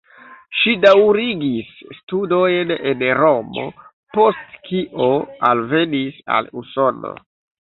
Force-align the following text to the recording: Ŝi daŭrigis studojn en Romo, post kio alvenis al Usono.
Ŝi 0.59 0.71
daŭrigis 0.85 1.67
studojn 1.97 2.73
en 2.91 3.05
Romo, 3.19 3.67
post 4.17 4.57
kio 4.71 5.11
alvenis 5.51 6.19
al 6.39 6.51
Usono. 6.65 7.15